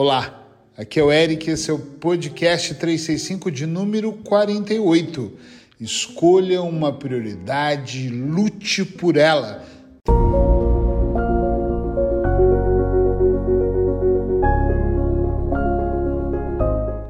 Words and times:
Olá, 0.00 0.46
aqui 0.76 1.00
é 1.00 1.02
o 1.02 1.10
Eric, 1.10 1.50
esse 1.50 1.72
é 1.72 1.74
o 1.74 1.78
podcast 1.80 2.72
365 2.72 3.50
de 3.50 3.66
número 3.66 4.12
48. 4.12 5.32
Escolha 5.80 6.62
uma 6.62 6.92
prioridade, 6.92 8.08
lute 8.08 8.84
por 8.84 9.16
ela. 9.16 9.64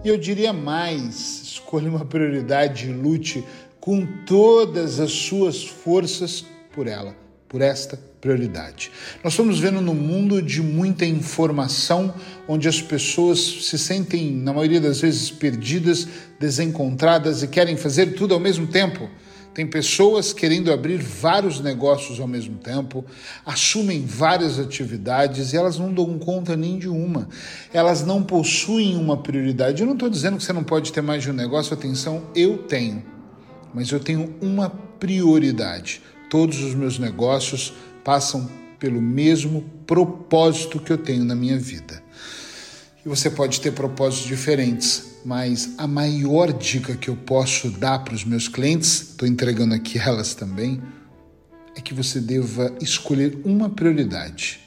E 0.02 0.08
eu 0.08 0.16
diria 0.16 0.54
mais: 0.54 1.42
escolha 1.42 1.90
uma 1.90 2.06
prioridade 2.06 2.88
e 2.88 2.92
lute 2.94 3.44
com 3.78 4.06
todas 4.24 4.98
as 4.98 5.12
suas 5.12 5.62
forças 5.62 6.42
por 6.74 6.86
ela, 6.86 7.14
por 7.46 7.60
esta 7.60 8.07
prioridade. 8.20 8.90
Nós 9.22 9.32
estamos 9.32 9.58
vendo 9.58 9.80
no 9.80 9.94
mundo 9.94 10.42
de 10.42 10.60
muita 10.60 11.06
informação, 11.06 12.14
onde 12.46 12.68
as 12.68 12.82
pessoas 12.82 13.38
se 13.38 13.78
sentem, 13.78 14.32
na 14.32 14.52
maioria 14.52 14.80
das 14.80 15.00
vezes, 15.00 15.30
perdidas, 15.30 16.08
desencontradas 16.38 17.42
e 17.42 17.48
querem 17.48 17.76
fazer 17.76 18.14
tudo 18.14 18.34
ao 18.34 18.40
mesmo 18.40 18.66
tempo. 18.66 19.08
Tem 19.58 19.66
pessoas 19.66 20.32
querendo 20.32 20.72
abrir 20.72 20.98
vários 20.98 21.60
negócios 21.60 22.20
ao 22.20 22.28
mesmo 22.28 22.58
tempo, 22.58 23.04
assumem 23.44 24.06
várias 24.06 24.56
atividades 24.56 25.52
e 25.52 25.56
elas 25.56 25.76
não 25.78 25.92
dão 25.92 26.16
conta 26.16 26.56
nem 26.56 26.78
de 26.78 26.88
uma. 26.88 27.28
Elas 27.72 28.06
não 28.06 28.22
possuem 28.22 28.96
uma 28.96 29.16
prioridade. 29.16 29.82
Eu 29.82 29.86
não 29.86 29.94
estou 29.94 30.08
dizendo 30.08 30.36
que 30.36 30.44
você 30.44 30.52
não 30.52 30.62
pode 30.62 30.92
ter 30.92 31.00
mais 31.00 31.24
de 31.24 31.30
um 31.30 31.34
negócio, 31.34 31.74
atenção, 31.74 32.22
eu 32.36 32.58
tenho. 32.58 33.02
Mas 33.74 33.90
eu 33.90 33.98
tenho 33.98 34.32
uma 34.40 34.70
prioridade. 34.70 36.02
Todos 36.30 36.62
os 36.62 36.74
meus 36.74 36.98
negócios 36.98 37.74
passam 38.08 38.48
pelo 38.78 39.02
mesmo 39.02 39.60
propósito 39.86 40.80
que 40.80 40.90
eu 40.90 40.96
tenho 40.96 41.26
na 41.26 41.34
minha 41.34 41.58
vida. 41.58 42.02
E 43.04 43.08
você 43.08 43.28
pode 43.28 43.60
ter 43.60 43.72
propósitos 43.72 44.26
diferentes, 44.26 45.18
mas 45.26 45.74
a 45.76 45.86
maior 45.86 46.50
dica 46.50 46.96
que 46.96 47.10
eu 47.10 47.16
posso 47.16 47.68
dar 47.68 47.98
para 47.98 48.14
os 48.14 48.24
meus 48.24 48.48
clientes, 48.48 49.10
estou 49.10 49.28
entregando 49.28 49.74
aqui 49.74 49.98
elas 50.00 50.32
também, 50.32 50.82
é 51.76 51.82
que 51.82 51.92
você 51.92 52.18
deva 52.18 52.74
escolher 52.80 53.42
uma 53.44 53.68
prioridade. 53.68 54.58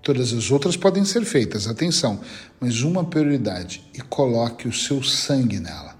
Todas 0.00 0.32
as 0.32 0.52
outras 0.52 0.76
podem 0.76 1.04
ser 1.04 1.24
feitas, 1.24 1.66
atenção, 1.66 2.20
mas 2.60 2.82
uma 2.82 3.02
prioridade 3.02 3.82
e 3.92 4.00
coloque 4.02 4.68
o 4.68 4.72
seu 4.72 5.02
sangue 5.02 5.58
nela. 5.58 5.96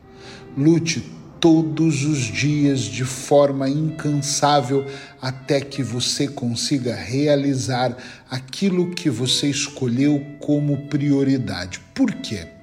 Lute 0.56 1.02
todos 1.44 2.04
os 2.04 2.20
dias 2.20 2.80
de 2.80 3.04
forma 3.04 3.68
incansável 3.68 4.86
até 5.20 5.60
que 5.60 5.82
você 5.82 6.26
consiga 6.26 6.94
realizar 6.94 7.94
aquilo 8.30 8.94
que 8.94 9.10
você 9.10 9.48
escolheu 9.48 10.24
como 10.40 10.86
prioridade. 10.86 11.80
Por 11.92 12.14
quê? 12.14 12.53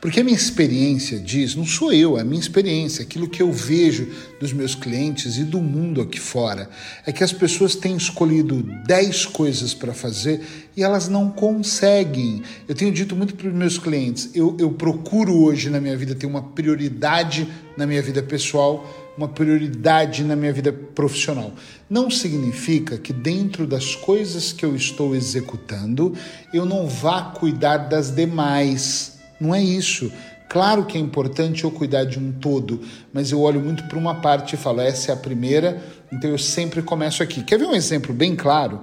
Porque 0.00 0.20
a 0.20 0.24
minha 0.24 0.36
experiência 0.36 1.18
diz, 1.18 1.56
não 1.56 1.66
sou 1.66 1.92
eu, 1.92 2.16
é 2.16 2.20
a 2.20 2.24
minha 2.24 2.40
experiência, 2.40 3.02
aquilo 3.02 3.28
que 3.28 3.42
eu 3.42 3.50
vejo 3.50 4.08
dos 4.38 4.52
meus 4.52 4.74
clientes 4.76 5.36
e 5.36 5.42
do 5.42 5.60
mundo 5.60 6.00
aqui 6.00 6.20
fora, 6.20 6.70
é 7.04 7.10
que 7.10 7.24
as 7.24 7.32
pessoas 7.32 7.74
têm 7.74 7.96
escolhido 7.96 8.62
10 8.86 9.26
coisas 9.26 9.74
para 9.74 9.92
fazer 9.92 10.40
e 10.76 10.84
elas 10.84 11.08
não 11.08 11.30
conseguem. 11.30 12.42
Eu 12.68 12.76
tenho 12.76 12.92
dito 12.92 13.16
muito 13.16 13.34
para 13.34 13.48
os 13.48 13.54
meus 13.54 13.76
clientes, 13.76 14.30
eu, 14.34 14.56
eu 14.60 14.70
procuro 14.70 15.34
hoje 15.36 15.68
na 15.68 15.80
minha 15.80 15.96
vida 15.96 16.14
ter 16.14 16.26
uma 16.26 16.42
prioridade 16.42 17.48
na 17.76 17.84
minha 17.84 18.02
vida 18.02 18.22
pessoal, 18.22 19.12
uma 19.16 19.28
prioridade 19.28 20.22
na 20.22 20.36
minha 20.36 20.52
vida 20.52 20.72
profissional. 20.72 21.52
Não 21.90 22.08
significa 22.08 22.96
que 22.98 23.12
dentro 23.12 23.66
das 23.66 23.96
coisas 23.96 24.52
que 24.52 24.64
eu 24.64 24.76
estou 24.76 25.16
executando, 25.16 26.14
eu 26.54 26.64
não 26.64 26.86
vá 26.86 27.22
cuidar 27.22 27.78
das 27.78 28.12
demais. 28.12 29.17
Não 29.40 29.54
é 29.54 29.62
isso. 29.62 30.10
Claro 30.48 30.86
que 30.86 30.96
é 30.96 31.00
importante 31.00 31.64
eu 31.64 31.70
cuidar 31.70 32.04
de 32.04 32.18
um 32.18 32.32
todo, 32.32 32.80
mas 33.12 33.30
eu 33.30 33.40
olho 33.40 33.60
muito 33.60 33.84
para 33.84 33.98
uma 33.98 34.14
parte 34.14 34.54
e 34.54 34.58
falo, 34.58 34.80
essa 34.80 35.12
é 35.12 35.14
a 35.14 35.16
primeira, 35.16 35.82
então 36.10 36.30
eu 36.30 36.38
sempre 36.38 36.80
começo 36.80 37.22
aqui. 37.22 37.42
Quer 37.42 37.58
ver 37.58 37.66
um 37.66 37.74
exemplo 37.74 38.14
bem 38.14 38.34
claro? 38.34 38.80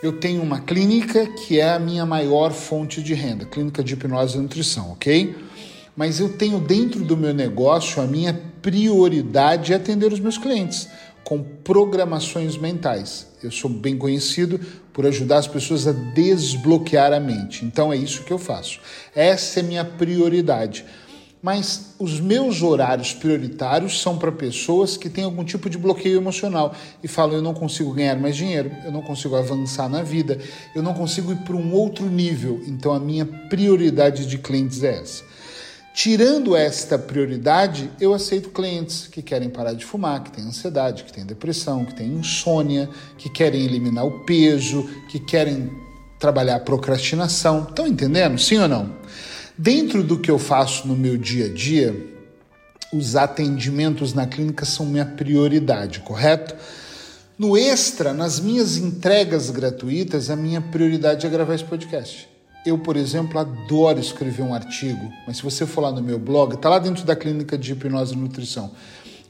Eu 0.00 0.12
tenho 0.20 0.40
uma 0.40 0.60
clínica 0.60 1.26
que 1.26 1.58
é 1.58 1.72
a 1.72 1.78
minha 1.78 2.06
maior 2.06 2.52
fonte 2.52 3.02
de 3.02 3.12
renda, 3.12 3.44
clínica 3.44 3.82
de 3.82 3.94
hipnose 3.94 4.38
e 4.38 4.40
nutrição, 4.40 4.92
ok? 4.92 5.34
Mas 5.96 6.20
eu 6.20 6.28
tenho 6.28 6.60
dentro 6.60 7.04
do 7.04 7.16
meu 7.16 7.34
negócio 7.34 8.00
a 8.00 8.06
minha 8.06 8.38
prioridade 8.62 9.72
é 9.72 9.76
atender 9.76 10.12
os 10.12 10.20
meus 10.20 10.38
clientes 10.38 10.88
com 11.24 11.42
programações 11.42 12.56
mentais. 12.56 13.26
Eu 13.42 13.50
sou 13.50 13.70
bem 13.70 13.96
conhecido 13.96 14.60
por 14.94 15.04
ajudar 15.04 15.38
as 15.38 15.48
pessoas 15.48 15.86
a 15.88 15.92
desbloquear 15.92 17.12
a 17.12 17.18
mente. 17.18 17.64
Então 17.64 17.92
é 17.92 17.96
isso 17.96 18.22
que 18.22 18.32
eu 18.32 18.38
faço. 18.38 18.80
Essa 19.14 19.58
é 19.60 19.62
minha 19.62 19.84
prioridade. 19.84 20.86
Mas 21.42 21.94
os 21.98 22.20
meus 22.20 22.62
horários 22.62 23.12
prioritários 23.12 24.00
são 24.00 24.16
para 24.16 24.32
pessoas 24.32 24.96
que 24.96 25.10
têm 25.10 25.24
algum 25.24 25.44
tipo 25.44 25.68
de 25.68 25.76
bloqueio 25.76 26.16
emocional 26.16 26.74
e 27.02 27.08
falam: 27.08 27.34
eu 27.34 27.42
não 27.42 27.52
consigo 27.52 27.92
ganhar 27.92 28.16
mais 28.16 28.34
dinheiro, 28.34 28.70
eu 28.82 28.90
não 28.90 29.02
consigo 29.02 29.36
avançar 29.36 29.86
na 29.90 30.02
vida, 30.02 30.38
eu 30.74 30.82
não 30.82 30.94
consigo 30.94 31.32
ir 31.32 31.38
para 31.38 31.54
um 31.54 31.74
outro 31.74 32.06
nível. 32.06 32.62
Então 32.66 32.94
a 32.94 32.98
minha 32.98 33.26
prioridade 33.26 34.26
de 34.26 34.38
clientes 34.38 34.82
é 34.82 35.00
essa. 35.00 35.22
Tirando 35.94 36.56
esta 36.56 36.98
prioridade, 36.98 37.88
eu 38.00 38.12
aceito 38.12 38.50
clientes 38.50 39.06
que 39.06 39.22
querem 39.22 39.48
parar 39.48 39.74
de 39.74 39.84
fumar, 39.84 40.24
que 40.24 40.32
têm 40.32 40.44
ansiedade, 40.44 41.04
que 41.04 41.12
têm 41.12 41.24
depressão, 41.24 41.84
que 41.84 41.94
têm 41.94 42.14
insônia, 42.14 42.90
que 43.16 43.30
querem 43.30 43.64
eliminar 43.64 44.04
o 44.04 44.24
peso, 44.24 44.90
que 45.08 45.20
querem 45.20 45.70
trabalhar 46.18 46.56
a 46.56 46.60
procrastinação. 46.60 47.62
Estão 47.62 47.86
entendendo? 47.86 48.36
Sim 48.40 48.58
ou 48.58 48.66
não? 48.66 48.92
Dentro 49.56 50.02
do 50.02 50.18
que 50.18 50.28
eu 50.28 50.36
faço 50.36 50.88
no 50.88 50.96
meu 50.96 51.16
dia 51.16 51.46
a 51.46 51.48
dia, 51.48 51.94
os 52.92 53.14
atendimentos 53.14 54.12
na 54.12 54.26
clínica 54.26 54.64
são 54.64 54.84
minha 54.84 55.06
prioridade, 55.06 56.00
correto? 56.00 56.56
No 57.38 57.56
extra, 57.56 58.12
nas 58.12 58.40
minhas 58.40 58.76
entregas 58.76 59.48
gratuitas, 59.48 60.28
a 60.28 60.34
minha 60.34 60.60
prioridade 60.60 61.24
é 61.24 61.30
gravar 61.30 61.54
esse 61.54 61.62
podcast. 61.64 62.33
Eu, 62.64 62.78
por 62.78 62.96
exemplo, 62.96 63.38
adoro 63.38 64.00
escrever 64.00 64.42
um 64.42 64.54
artigo, 64.54 65.12
mas 65.26 65.36
se 65.36 65.42
você 65.42 65.66
for 65.66 65.82
lá 65.82 65.92
no 65.92 66.02
meu 66.02 66.18
blog, 66.18 66.56
tá 66.56 66.70
lá 66.70 66.78
dentro 66.78 67.04
da 67.04 67.14
Clínica 67.14 67.58
de 67.58 67.72
Hipnose 67.72 68.14
e 68.14 68.16
Nutrição. 68.16 68.70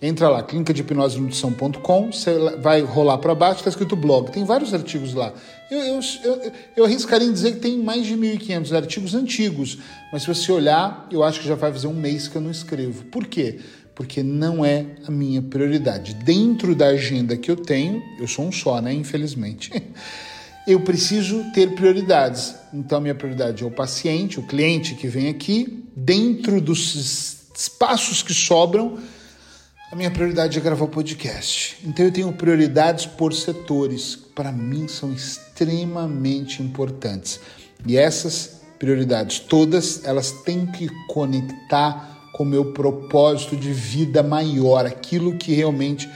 Entra 0.07 0.29
lá, 0.29 0.43
clínica 0.43 0.75
de 0.75 0.83
hipnose 0.83 1.19
nutrição.com, 1.19 2.13
você 2.13 2.39
vai 2.61 2.83
rolar 2.83 3.17
para 3.17 3.35
baixo, 3.35 3.61
está 3.61 3.71
escrito 3.71 3.97
blog. 3.97 4.31
Tem 4.31 4.45
vários 4.45 4.75
artigos 4.75 5.15
lá. 5.15 5.33
Eu, 5.71 5.79
eu, 5.79 6.01
eu, 6.23 6.53
eu 6.77 6.85
arriscaria 6.85 7.27
em 7.27 7.33
dizer 7.33 7.53
que 7.53 7.61
tem 7.61 7.79
mais 7.79 8.05
de 8.05 8.15
1.500 8.15 8.77
artigos 8.77 9.15
antigos, 9.15 9.79
mas 10.13 10.23
se 10.23 10.29
você 10.29 10.53
olhar, 10.53 11.09
eu 11.11 11.25
acho 11.25 11.41
que 11.41 11.49
já 11.49 11.55
vai 11.55 11.73
fazer 11.73 11.87
um 11.87 11.95
mês 11.95 12.29
que 12.29 12.37
eu 12.37 12.43
não 12.43 12.51
escrevo. 12.51 13.05
Por 13.07 13.27
quê? 13.27 13.61
Porque 13.95 14.23
não 14.23 14.63
é 14.63 14.85
a 15.07 15.11
minha 15.11 15.41
prioridade. 15.41 16.13
Dentro 16.13 16.75
da 16.75 16.89
agenda 16.89 17.35
que 17.35 17.51
eu 17.51 17.57
tenho, 17.57 18.03
eu 18.19 18.29
sou 18.29 18.45
um 18.45 18.53
só, 18.53 18.83
né? 18.83 18.93
Infelizmente. 18.93 19.73
eu 20.67 20.81
preciso 20.81 21.45
ter 21.53 21.75
prioridades. 21.75 22.55
Então, 22.73 23.01
minha 23.01 23.15
prioridade 23.15 23.63
é 23.63 23.67
o 23.67 23.71
paciente, 23.71 24.41
o 24.41 24.43
cliente 24.43 24.95
que 24.95 25.07
vem 25.07 25.29
aqui. 25.29 25.85
Dentro 25.95 26.61
dos 26.61 27.51
espaços 27.55 28.23
que 28.23 28.33
sobram, 28.33 28.99
a 29.93 29.97
minha 29.97 30.11
prioridade 30.11 30.59
é 30.59 30.61
gravar 30.61 30.87
o 30.87 30.89
podcast. 30.89 31.77
Então, 31.85 32.07
eu 32.07 32.13
tenho 32.13 32.33
prioridades 32.33 33.07
por 33.07 33.35
setores. 33.35 34.17
Para 34.35 34.51
mim, 34.51 34.89
são 34.89 35.13
extremamente 35.13 36.63
importantes. 36.63 37.39
E 37.87 37.97
essas 37.97 38.63
prioridades 38.79 39.39
todas, 39.39 40.03
elas 40.05 40.31
têm 40.31 40.67
que 40.67 40.89
conectar 41.09 42.31
com 42.33 42.43
o 42.43 42.47
meu 42.47 42.73
propósito 42.73 43.57
de 43.57 43.73
vida 43.73 44.23
maior, 44.23 44.85
aquilo 44.85 45.37
que 45.37 45.55
realmente 45.55 46.11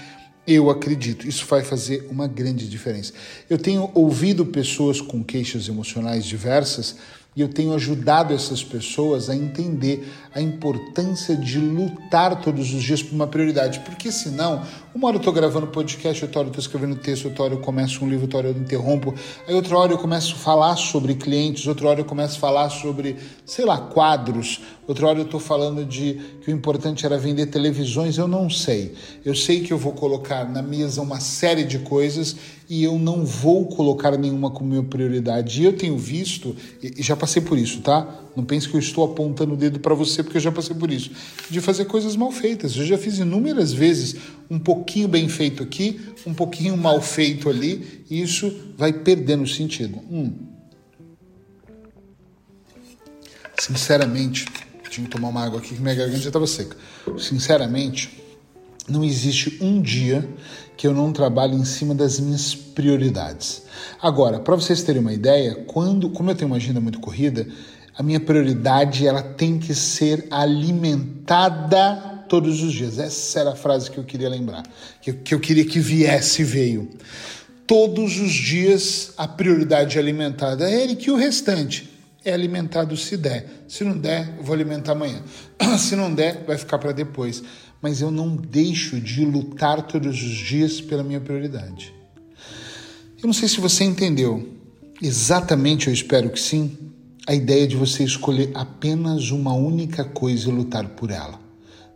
eu 0.54 0.70
acredito, 0.70 1.28
isso 1.28 1.44
vai 1.46 1.62
fazer 1.62 2.06
uma 2.10 2.26
grande 2.26 2.66
diferença. 2.68 3.12
Eu 3.50 3.58
tenho 3.58 3.90
ouvido 3.94 4.46
pessoas 4.46 5.00
com 5.00 5.22
queixas 5.22 5.68
emocionais 5.68 6.24
diversas 6.24 6.96
e 7.38 7.40
eu 7.40 7.48
tenho 7.48 7.72
ajudado 7.72 8.34
essas 8.34 8.64
pessoas 8.64 9.30
a 9.30 9.36
entender 9.36 10.12
a 10.34 10.40
importância 10.40 11.36
de 11.36 11.60
lutar 11.60 12.40
todos 12.40 12.74
os 12.74 12.82
dias 12.82 13.00
por 13.00 13.14
uma 13.14 13.28
prioridade, 13.28 13.78
porque 13.80 14.10
senão, 14.10 14.60
uma 14.92 15.06
hora 15.06 15.18
eu 15.18 15.20
estou 15.20 15.32
gravando 15.32 15.68
podcast, 15.68 16.24
outra 16.24 16.40
hora 16.40 16.48
eu 16.48 16.50
estou 16.50 16.62
escrevendo 16.62 16.96
texto, 16.96 17.26
outra 17.26 17.44
hora 17.44 17.54
eu 17.54 17.60
começo 17.60 18.04
um 18.04 18.08
livro, 18.08 18.24
outra 18.24 18.38
hora 18.38 18.48
eu 18.48 18.58
interrompo, 18.58 19.14
aí 19.46 19.54
outra 19.54 19.78
hora 19.78 19.92
eu 19.92 19.98
começo 19.98 20.34
a 20.34 20.38
falar 20.38 20.74
sobre 20.74 21.14
clientes, 21.14 21.64
outra 21.68 21.86
hora 21.86 22.00
eu 22.00 22.04
começo 22.04 22.38
a 22.38 22.40
falar 22.40 22.70
sobre, 22.70 23.16
sei 23.46 23.64
lá, 23.64 23.78
quadros, 23.78 24.60
outra 24.88 25.06
hora 25.06 25.20
eu 25.20 25.24
estou 25.24 25.38
falando 25.38 25.84
de 25.84 26.14
que 26.42 26.50
o 26.50 26.52
importante 26.52 27.06
era 27.06 27.16
vender 27.16 27.46
televisões, 27.46 28.18
eu 28.18 28.26
não 28.26 28.50
sei. 28.50 28.96
Eu 29.24 29.36
sei 29.36 29.60
que 29.60 29.72
eu 29.72 29.78
vou 29.78 29.92
colocar 29.92 30.44
na 30.44 30.60
mesa 30.60 31.00
uma 31.00 31.20
série 31.20 31.62
de 31.62 31.78
coisas 31.78 32.34
e 32.68 32.84
eu 32.84 32.98
não 32.98 33.24
vou 33.24 33.66
colocar 33.66 34.16
nenhuma 34.18 34.50
como 34.50 34.70
minha 34.70 34.82
prioridade. 34.82 35.62
E 35.62 35.64
eu 35.64 35.72
tenho 35.72 35.96
visto, 35.96 36.54
e 36.82 37.02
já 37.02 37.16
passei 37.16 37.40
por 37.40 37.56
isso, 37.56 37.80
tá? 37.80 38.22
Não 38.36 38.44
pense 38.44 38.68
que 38.68 38.74
eu 38.74 38.80
estou 38.80 39.04
apontando 39.04 39.54
o 39.54 39.56
dedo 39.56 39.80
para 39.80 39.94
você, 39.94 40.22
porque 40.22 40.36
eu 40.36 40.40
já 40.40 40.52
passei 40.52 40.76
por 40.76 40.90
isso. 40.90 41.10
De 41.48 41.60
fazer 41.60 41.86
coisas 41.86 42.14
mal 42.14 42.30
feitas. 42.30 42.76
Eu 42.76 42.84
já 42.84 42.98
fiz 42.98 43.18
inúmeras 43.18 43.72
vezes 43.72 44.16
um 44.50 44.58
pouquinho 44.58 45.08
bem 45.08 45.28
feito 45.28 45.62
aqui, 45.62 45.98
um 46.26 46.34
pouquinho 46.34 46.76
mal 46.76 47.00
feito 47.00 47.48
ali, 47.48 48.04
e 48.10 48.20
isso 48.20 48.54
vai 48.76 48.92
perdendo 48.92 49.46
sentido. 49.46 49.98
Hum. 50.10 50.32
sinceramente, 53.60 54.46
tinha 54.88 55.04
que 55.04 55.10
tomar 55.10 55.28
uma 55.28 55.44
água 55.44 55.58
aqui 55.58 55.74
que 55.74 55.80
minha 55.80 55.94
garganta 55.94 56.20
já 56.20 56.28
estava 56.28 56.46
seca. 56.46 56.76
Sinceramente, 57.18 58.27
não 58.88 59.04
existe 59.04 59.58
um 59.60 59.80
dia 59.80 60.28
que 60.76 60.86
eu 60.86 60.94
não 60.94 61.12
trabalhe 61.12 61.56
em 61.56 61.64
cima 61.64 61.94
das 61.94 62.20
minhas 62.20 62.54
prioridades. 62.54 63.62
Agora, 64.00 64.38
para 64.38 64.54
vocês 64.54 64.82
terem 64.82 65.00
uma 65.00 65.12
ideia, 65.12 65.54
quando, 65.66 66.08
como 66.10 66.30
eu 66.30 66.34
tenho 66.34 66.50
uma 66.50 66.56
agenda 66.56 66.80
muito 66.80 67.00
corrida, 67.00 67.46
a 67.96 68.02
minha 68.02 68.20
prioridade 68.20 69.06
ela 69.06 69.22
tem 69.22 69.58
que 69.58 69.74
ser 69.74 70.26
alimentada 70.30 72.24
todos 72.28 72.62
os 72.62 72.72
dias. 72.72 72.98
Essa 72.98 73.40
era 73.40 73.50
a 73.50 73.56
frase 73.56 73.90
que 73.90 73.98
eu 73.98 74.04
queria 74.04 74.28
lembrar, 74.28 74.62
que, 75.02 75.12
que 75.12 75.34
eu 75.34 75.40
queria 75.40 75.64
que 75.64 75.80
viesse 75.80 76.42
e 76.42 76.44
veio. 76.44 76.88
Todos 77.66 78.18
os 78.18 78.32
dias 78.32 79.12
a 79.16 79.26
prioridade 79.26 79.98
é 79.98 80.00
alimentada. 80.00 80.70
É 80.70 80.82
ele 80.82 80.94
que 80.94 81.10
o 81.10 81.16
restante 81.16 81.90
é 82.24 82.32
alimentado 82.32 82.96
se 82.96 83.16
der. 83.16 83.64
Se 83.66 83.84
não 83.84 83.98
der, 83.98 84.34
eu 84.38 84.44
vou 84.44 84.54
alimentar 84.54 84.92
amanhã. 84.92 85.22
Se 85.78 85.96
não 85.96 86.12
der, 86.14 86.44
vai 86.46 86.56
ficar 86.56 86.78
para 86.78 86.92
depois. 86.92 87.42
Mas 87.80 88.00
eu 88.00 88.10
não 88.10 88.34
deixo 88.34 89.00
de 89.00 89.24
lutar 89.24 89.82
todos 89.82 90.22
os 90.22 90.36
dias 90.36 90.80
pela 90.80 91.02
minha 91.02 91.20
prioridade. 91.20 91.94
Eu 93.20 93.26
não 93.26 93.32
sei 93.32 93.48
se 93.48 93.60
você 93.60 93.84
entendeu 93.84 94.56
exatamente, 95.00 95.88
eu 95.88 95.92
espero 95.92 96.30
que 96.30 96.40
sim, 96.40 96.76
a 97.26 97.34
ideia 97.34 97.66
de 97.66 97.76
você 97.76 98.04
escolher 98.04 98.50
apenas 98.54 99.30
uma 99.30 99.52
única 99.52 100.04
coisa 100.04 100.48
e 100.48 100.52
lutar 100.52 100.88
por 100.90 101.10
ela. 101.10 101.38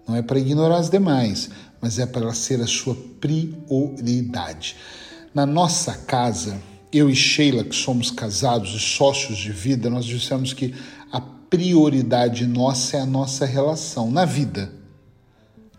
Não 0.07 0.17
é 0.17 0.23
para 0.23 0.39
ignorar 0.39 0.77
as 0.77 0.91
demais, 0.91 1.49
mas 1.81 1.99
é 1.99 2.07
para 2.07 2.33
ser 2.35 2.61
a 2.61 2.67
sua 2.67 2.95
prioridade. 3.21 4.77
Na 5.35 5.47
nossa 5.47 5.95
casa, 5.95 6.61
eu 6.93 7.09
e 7.09 7.17
Sheila, 7.17 7.65
que 7.65 7.75
somos 7.75 8.11
casados 8.11 8.75
e 8.75 8.79
sócios 8.79 9.39
de 9.39 9.51
vida, 9.51 9.89
nós 9.89 10.05
dissemos 10.05 10.53
que 10.53 10.75
a 11.11 11.21
prioridade 11.21 12.47
nossa 12.47 12.99
é 12.99 13.01
a 13.01 13.07
nossa 13.07 13.47
relação 13.47 14.11
na 14.11 14.25
vida. 14.25 14.71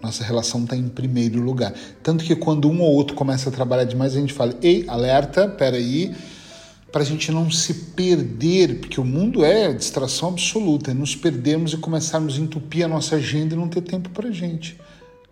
Nossa 0.04 0.22
relação 0.22 0.66
está 0.66 0.76
em 0.76 0.90
primeiro 0.90 1.42
lugar. 1.42 1.74
Tanto 2.04 2.26
que 2.26 2.36
quando 2.36 2.70
um 2.70 2.82
ou 2.82 2.94
outro 2.94 3.16
começa 3.16 3.48
a 3.48 3.52
trabalhar 3.54 3.86
demais, 3.86 4.18
a 4.18 4.20
gente 4.20 4.34
fala: 4.34 4.54
ei, 4.62 4.84
alerta, 4.90 5.48
peraí, 5.48 6.14
para 6.92 7.04
a 7.04 7.06
gente 7.06 7.32
não 7.32 7.50
se 7.50 7.74
perder, 7.74 8.82
porque 8.82 9.00
o 9.00 9.06
mundo 9.06 9.46
é 9.46 9.72
distração 9.72 10.30
absoluta, 10.30 10.92
é 10.92 10.94
nos 10.94 11.16
perdermos 11.16 11.72
e 11.72 11.78
começarmos 11.78 12.38
a 12.38 12.42
entupir 12.42 12.84
a 12.84 12.90
nossa 12.90 13.16
agenda 13.16 13.56
e 13.56 13.58
não 13.58 13.70
ter 13.70 13.80
tempo 13.80 14.10
para 14.10 14.30
gente. 14.30 14.78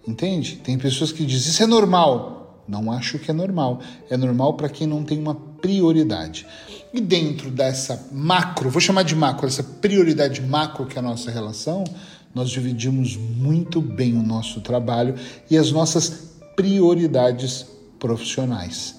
Entende? 0.07 0.55
Tem 0.63 0.77
pessoas 0.77 1.11
que 1.11 1.25
dizem: 1.25 1.51
isso 1.51 1.61
é 1.61 1.67
normal. 1.67 2.63
Não 2.65 2.89
acho 2.93 3.19
que 3.19 3.29
é 3.29 3.33
normal. 3.33 3.81
É 4.09 4.15
normal 4.15 4.53
para 4.53 4.69
quem 4.69 4.87
não 4.87 5.03
tem 5.03 5.19
uma 5.19 5.35
prioridade. 5.35 6.47
E 6.93 7.01
dentro 7.01 7.51
dessa 7.51 8.07
macro, 8.09 8.69
vou 8.69 8.79
chamar 8.79 9.03
de 9.03 9.15
macro, 9.15 9.47
essa 9.47 9.63
prioridade 9.63 10.41
macro 10.41 10.85
que 10.85 10.97
é 10.97 10.99
a 10.99 11.01
nossa 11.01 11.29
relação, 11.29 11.83
nós 12.33 12.49
dividimos 12.49 13.15
muito 13.15 13.81
bem 13.81 14.17
o 14.17 14.23
nosso 14.23 14.61
trabalho 14.61 15.15
e 15.49 15.57
as 15.57 15.71
nossas 15.71 16.31
prioridades 16.55 17.65
profissionais. 17.99 18.95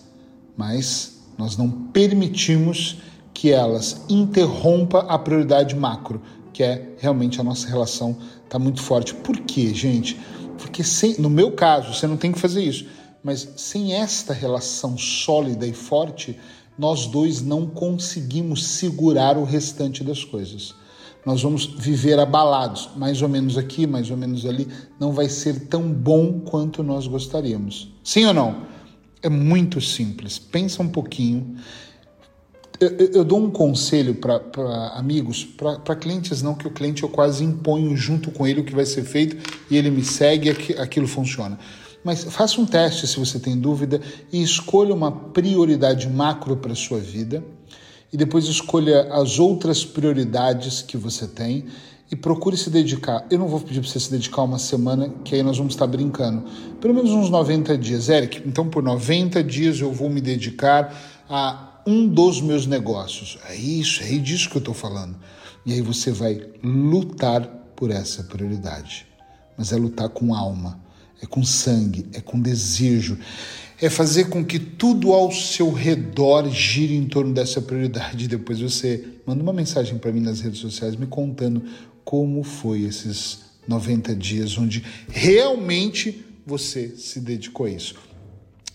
Mas 0.56 1.22
nós 1.38 1.56
não 1.56 1.70
permitimos 1.70 2.98
que 3.32 3.50
elas 3.50 4.04
interrompa 4.08 5.00
a 5.08 5.18
prioridade 5.18 5.74
macro, 5.74 6.20
que 6.52 6.62
é 6.62 6.94
realmente 6.98 7.40
a 7.40 7.44
nossa 7.44 7.66
relação 7.66 8.16
está 8.44 8.58
muito 8.58 8.82
forte. 8.82 9.14
Por 9.14 9.38
quê, 9.38 9.72
gente? 9.74 10.20
Porque 10.58 10.84
sem, 10.84 11.18
no 11.18 11.30
meu 11.30 11.52
caso, 11.52 11.94
você 11.94 12.06
não 12.06 12.16
tem 12.16 12.30
que 12.30 12.38
fazer 12.38 12.62
isso 12.62 12.86
mas 13.22 13.48
sem 13.56 13.94
esta 13.94 14.32
relação 14.32 14.98
sólida 14.98 15.66
e 15.66 15.72
forte, 15.72 16.38
nós 16.76 17.06
dois 17.06 17.40
não 17.40 17.66
conseguimos 17.66 18.66
segurar 18.66 19.38
o 19.38 19.44
restante 19.44 20.02
das 20.02 20.24
coisas. 20.24 20.74
Nós 21.24 21.42
vamos 21.42 21.66
viver 21.66 22.18
abalados, 22.18 22.90
mais 22.96 23.22
ou 23.22 23.28
menos 23.28 23.56
aqui, 23.56 23.86
mais 23.86 24.10
ou 24.10 24.16
menos 24.16 24.44
ali, 24.44 24.66
não 24.98 25.12
vai 25.12 25.28
ser 25.28 25.66
tão 25.66 25.82
bom 25.92 26.40
quanto 26.40 26.82
nós 26.82 27.06
gostaríamos. 27.06 27.92
Sim 28.02 28.26
ou 28.26 28.34
não? 28.34 28.62
É 29.22 29.28
muito 29.28 29.80
simples. 29.80 30.38
Pensa 30.38 30.82
um 30.82 30.88
pouquinho. 30.88 31.56
Eu, 32.80 32.88
eu, 32.90 33.10
eu 33.12 33.24
dou 33.24 33.38
um 33.40 33.50
conselho 33.50 34.16
para 34.16 34.40
amigos, 34.96 35.44
para 35.44 35.94
clientes 35.94 36.42
não, 36.42 36.56
que 36.56 36.66
o 36.66 36.70
cliente 36.72 37.04
eu 37.04 37.08
quase 37.08 37.44
imponho 37.44 37.96
junto 37.96 38.32
com 38.32 38.44
ele 38.44 38.60
o 38.60 38.64
que 38.64 38.74
vai 38.74 38.84
ser 38.84 39.04
feito 39.04 39.36
e 39.70 39.76
ele 39.76 39.90
me 39.90 40.02
segue 40.02 40.48
e 40.48 40.72
aquilo 40.72 41.06
funciona. 41.06 41.56
Mas 42.02 42.24
faça 42.24 42.60
um 42.60 42.66
teste 42.66 43.06
se 43.06 43.16
você 43.16 43.38
tem 43.38 43.56
dúvida 43.56 44.00
e 44.32 44.42
escolha 44.42 44.92
uma 44.92 45.12
prioridade 45.12 46.08
macro 46.08 46.56
para 46.56 46.74
sua 46.74 46.98
vida 46.98 47.44
e 48.12 48.16
depois 48.16 48.44
escolha 48.44 49.12
as 49.12 49.38
outras 49.38 49.84
prioridades 49.84 50.82
que 50.82 50.96
você 50.96 51.26
tem 51.26 51.64
e 52.10 52.16
procure 52.16 52.58
se 52.58 52.68
dedicar. 52.68 53.26
Eu 53.30 53.38
não 53.38 53.48
vou 53.48 53.58
pedir 53.58 53.80
para 53.80 53.88
você 53.88 53.98
se 53.98 54.10
dedicar 54.10 54.42
uma 54.42 54.58
semana, 54.58 55.08
que 55.24 55.34
aí 55.34 55.42
nós 55.42 55.56
vamos 55.56 55.72
estar 55.72 55.86
brincando. 55.86 56.44
Pelo 56.78 56.92
menos 56.92 57.10
uns 57.10 57.30
90 57.30 57.78
dias. 57.78 58.10
Eric, 58.10 58.42
então 58.46 58.68
por 58.68 58.82
90 58.82 59.42
dias 59.42 59.80
eu 59.80 59.90
vou 59.90 60.10
me 60.10 60.20
dedicar 60.20 60.94
a 61.28 61.80
um 61.86 62.06
dos 62.06 62.42
meus 62.42 62.66
negócios. 62.66 63.38
É 63.48 63.56
isso, 63.56 64.02
é 64.02 64.18
disso 64.18 64.50
que 64.50 64.56
eu 64.56 64.60
estou 64.60 64.74
falando. 64.74 65.16
E 65.64 65.72
aí 65.72 65.80
você 65.80 66.12
vai 66.12 66.38
lutar 66.62 67.46
por 67.74 67.90
essa 67.90 68.22
prioridade. 68.24 69.06
Mas 69.56 69.72
é 69.72 69.76
lutar 69.76 70.10
com 70.10 70.34
alma 70.34 70.78
é 71.22 71.26
com 71.26 71.44
sangue, 71.44 72.04
é 72.12 72.20
com 72.20 72.40
desejo, 72.40 73.16
é 73.80 73.88
fazer 73.88 74.28
com 74.28 74.44
que 74.44 74.58
tudo 74.58 75.12
ao 75.12 75.30
seu 75.32 75.72
redor 75.72 76.48
gire 76.50 76.94
em 76.94 77.06
torno 77.06 77.32
dessa 77.32 77.62
prioridade. 77.62 78.28
Depois 78.28 78.60
você 78.60 79.04
manda 79.24 79.42
uma 79.42 79.52
mensagem 79.52 79.98
para 79.98 80.12
mim 80.12 80.20
nas 80.20 80.40
redes 80.40 80.60
sociais 80.60 80.96
me 80.96 81.06
contando 81.06 81.62
como 82.04 82.42
foi 82.42 82.82
esses 82.82 83.40
90 83.66 84.14
dias 84.14 84.58
onde 84.58 84.84
realmente 85.08 86.24
você 86.44 86.88
se 86.96 87.20
dedicou 87.20 87.66
a 87.66 87.70
isso. 87.70 87.94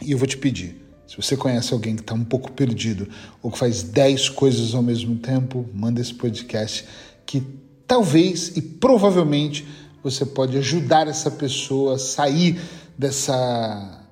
E 0.01 0.11
eu 0.11 0.17
vou 0.17 0.27
te 0.27 0.37
pedir, 0.37 0.75
se 1.07 1.17
você 1.17 1.35
conhece 1.35 1.73
alguém 1.73 1.95
que 1.95 2.01
está 2.01 2.13
um 2.13 2.23
pouco 2.23 2.51
perdido 2.51 3.07
ou 3.41 3.51
que 3.51 3.57
faz 3.57 3.83
10 3.83 4.29
coisas 4.29 4.73
ao 4.73 4.83
mesmo 4.83 5.15
tempo, 5.15 5.67
manda 5.73 5.99
esse 5.99 6.13
podcast 6.13 6.85
que 7.25 7.43
talvez 7.85 8.55
e 8.55 8.61
provavelmente 8.61 9.65
você 10.03 10.25
pode 10.25 10.57
ajudar 10.57 11.07
essa 11.07 11.31
pessoa 11.31 11.95
a 11.95 11.99
sair 11.99 12.59
dessa, 12.97 14.03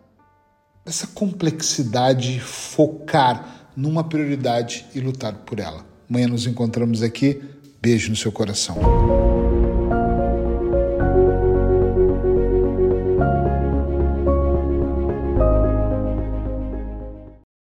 dessa 0.85 1.07
complexidade, 1.07 2.39
focar 2.39 3.69
numa 3.75 4.03
prioridade 4.03 4.85
e 4.93 4.99
lutar 4.99 5.33
por 5.33 5.59
ela. 5.59 5.85
Amanhã 6.09 6.27
nos 6.27 6.45
encontramos 6.45 7.01
aqui. 7.01 7.41
Beijo 7.81 8.09
no 8.09 8.15
seu 8.15 8.31
coração. 8.31 9.44